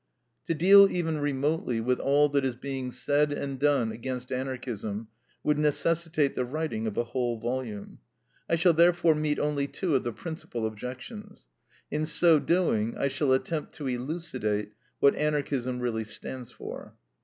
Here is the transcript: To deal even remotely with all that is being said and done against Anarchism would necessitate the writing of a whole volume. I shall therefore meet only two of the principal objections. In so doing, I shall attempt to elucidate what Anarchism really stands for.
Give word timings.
To 0.47 0.55
deal 0.55 0.87
even 0.89 1.19
remotely 1.19 1.79
with 1.79 1.99
all 1.99 2.27
that 2.29 2.43
is 2.43 2.55
being 2.55 2.91
said 2.91 3.31
and 3.31 3.59
done 3.59 3.91
against 3.91 4.31
Anarchism 4.31 5.09
would 5.43 5.59
necessitate 5.59 6.33
the 6.33 6.43
writing 6.43 6.87
of 6.87 6.97
a 6.97 7.03
whole 7.03 7.37
volume. 7.39 7.99
I 8.49 8.55
shall 8.55 8.73
therefore 8.73 9.13
meet 9.13 9.37
only 9.37 9.67
two 9.67 9.93
of 9.95 10.03
the 10.03 10.11
principal 10.11 10.65
objections. 10.65 11.45
In 11.91 12.07
so 12.07 12.39
doing, 12.39 12.97
I 12.97 13.09
shall 13.09 13.31
attempt 13.31 13.73
to 13.75 13.85
elucidate 13.87 14.71
what 14.99 15.13
Anarchism 15.15 15.79
really 15.79 16.03
stands 16.05 16.49
for. 16.49 16.95